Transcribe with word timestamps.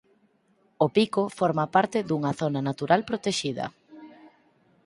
O 0.85 0.87
Pico 0.95 1.23
forma 1.39 1.65
parte 1.75 1.97
dunha 2.09 2.31
zona 2.41 2.61
natural 2.69 3.01
protexida. 3.09 3.65